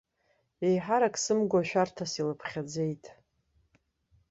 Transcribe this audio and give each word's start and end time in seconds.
Еиҳарак 0.67 1.15
сымгәа 1.23 1.67
шәарҭас 1.69 2.13
илыԥхьаӡеит. 2.21 3.03